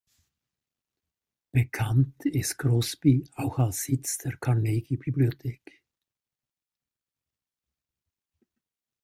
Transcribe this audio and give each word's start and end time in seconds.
Bekannt 1.51 2.25
ist 2.25 2.57
Crosby 2.57 3.23
auch 3.35 3.59
als 3.59 3.83
Sitz 3.83 4.17
der 4.17 4.35
Carnegie-Bibliothek. 4.37 5.61